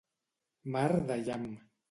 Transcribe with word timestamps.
Mar 0.77 0.87
de 1.13 1.19
llamp. 1.29 1.47